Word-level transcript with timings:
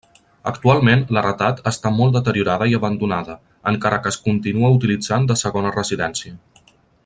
Actualment 0.51 1.03
l'heretat 1.17 1.61
està 1.71 1.91
molt 1.97 2.15
deteriorada 2.17 2.69
i 2.71 2.73
abandonada, 2.79 3.37
encara 3.73 4.01
que 4.07 4.13
es 4.15 4.19
continua 4.31 4.73
utilitzant 4.79 5.29
de 5.33 5.41
segona 5.45 5.77
residència. 5.79 6.35